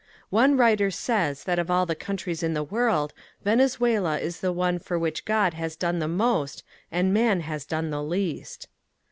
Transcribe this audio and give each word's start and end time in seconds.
One 0.31 0.57
writer 0.57 0.89
says 0.89 1.43
that 1.43 1.59
of 1.59 1.69
all 1.69 1.85
the 1.85 1.93
countries 1.93 2.41
in 2.41 2.55
the 2.55 2.63
world 2.63 3.13
Venezuela 3.43 4.17
is 4.17 4.39
the 4.39 4.51
one 4.51 4.79
for 4.79 4.97
which 4.97 5.25
God 5.25 5.53
has 5.53 5.75
done 5.75 5.99
the 5.99 6.07
most 6.07 6.63
and 6.91 7.13
man 7.13 7.41
has 7.41 7.65
done 7.65 7.91
the 7.91 8.01
least. 8.01 8.67